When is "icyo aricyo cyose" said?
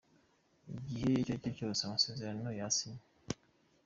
1.11-1.79